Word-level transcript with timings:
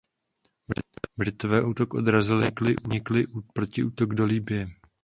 Britové 1.17 1.61
útok 1.63 1.93
odrazili 1.93 2.47
a 2.47 2.51
podnikli 2.51 3.21
protiútok 3.53 4.13
do 4.17 4.25
Libye. 4.25 4.67